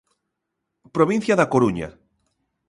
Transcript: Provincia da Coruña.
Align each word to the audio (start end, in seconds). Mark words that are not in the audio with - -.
Provincia 0.95 1.37
da 1.39 1.49
Coruña. 1.53 1.89